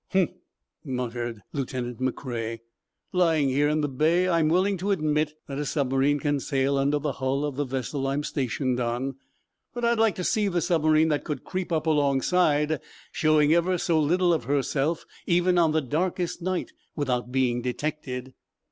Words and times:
"Humph!" 0.13 0.31
muttered 0.83 1.43
Lieutenant 1.53 1.99
McCrea. 1.99 2.57
"Lying 3.13 3.49
here 3.49 3.69
in 3.69 3.81
the 3.81 3.87
bay 3.87 4.27
I 4.27 4.39
am 4.39 4.49
willing 4.49 4.75
to 4.77 4.89
admit 4.89 5.35
that 5.47 5.59
a 5.59 5.65
submarine 5.67 6.17
can 6.19 6.39
sail 6.39 6.75
under 6.75 6.97
the 6.97 7.11
hull 7.11 7.45
of 7.45 7.55
the 7.55 7.65
vessel 7.65 8.07
I'm 8.07 8.23
stationed 8.23 8.79
on. 8.79 9.17
But 9.75 9.85
I'd 9.85 9.99
like 9.99 10.15
to 10.15 10.23
see 10.23 10.47
the 10.47 10.59
submarine 10.59 11.09
that 11.09 11.23
could 11.23 11.43
creep 11.43 11.71
up 11.71 11.85
alongside, 11.85 12.79
showing 13.11 13.53
ever 13.53 13.77
so 13.77 13.99
little 13.99 14.33
of 14.33 14.49
itself, 14.49 15.05
even 15.27 15.59
on 15.59 15.71
the 15.71 15.81
darkest 15.81 16.41
night, 16.41 16.73
without 16.95 17.31
being 17.31 17.61
detected." 17.61 18.33